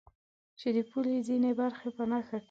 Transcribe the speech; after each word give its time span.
چې 0.59 0.67
د 0.75 0.77
پولې 0.89 1.15
ځینې 1.27 1.51
برخې 1.59 1.89
په 1.97 2.03
نښه 2.11 2.29
کړي. 2.37 2.39